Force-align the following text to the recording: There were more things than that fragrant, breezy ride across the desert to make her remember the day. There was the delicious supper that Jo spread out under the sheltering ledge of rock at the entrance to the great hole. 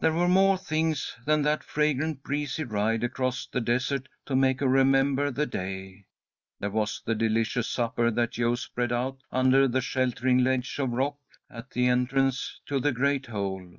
There 0.00 0.14
were 0.14 0.28
more 0.30 0.56
things 0.56 1.14
than 1.26 1.42
that 1.42 1.62
fragrant, 1.62 2.22
breezy 2.22 2.64
ride 2.64 3.04
across 3.04 3.44
the 3.46 3.60
desert 3.60 4.08
to 4.24 4.34
make 4.34 4.60
her 4.60 4.66
remember 4.66 5.30
the 5.30 5.44
day. 5.44 6.06
There 6.58 6.70
was 6.70 7.02
the 7.04 7.14
delicious 7.14 7.68
supper 7.68 8.10
that 8.12 8.30
Jo 8.30 8.54
spread 8.54 8.92
out 8.92 9.18
under 9.30 9.68
the 9.68 9.82
sheltering 9.82 10.38
ledge 10.38 10.78
of 10.78 10.88
rock 10.92 11.18
at 11.50 11.72
the 11.72 11.86
entrance 11.86 12.58
to 12.64 12.80
the 12.80 12.92
great 12.92 13.26
hole. 13.26 13.76